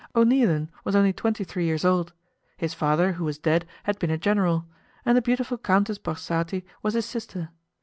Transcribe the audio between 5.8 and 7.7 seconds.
Borsati was his sister.